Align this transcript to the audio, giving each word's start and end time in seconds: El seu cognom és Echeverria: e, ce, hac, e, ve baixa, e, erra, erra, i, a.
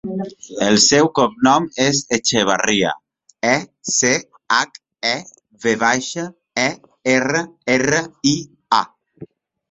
El 0.67 0.77
seu 0.83 1.07
cognom 1.17 1.65
és 1.81 1.97
Echeverria: 2.17 2.93
e, 3.49 3.51
ce, 3.97 4.09
hac, 4.55 4.79
e, 5.09 5.11
ve 5.65 5.73
baixa, 5.83 6.23
e, 6.63 6.67
erra, 7.17 7.43
erra, 7.75 8.01
i, 8.33 8.35
a. 8.79 8.81